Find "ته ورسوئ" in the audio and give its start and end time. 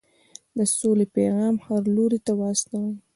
2.25-2.85